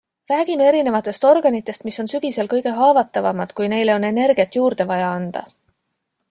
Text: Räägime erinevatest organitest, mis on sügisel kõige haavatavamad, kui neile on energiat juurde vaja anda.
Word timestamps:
Räägime 0.29 0.63
erinevatest 0.69 1.27
organitest, 1.31 1.85
mis 1.89 1.99
on 2.03 2.09
sügisel 2.13 2.49
kõige 2.53 2.73
haavatavamad, 2.79 3.53
kui 3.61 3.71
neile 3.75 3.95
on 3.99 4.09
energiat 4.11 4.59
juurde 4.61 4.89
vaja 4.95 5.13
anda. 5.21 5.47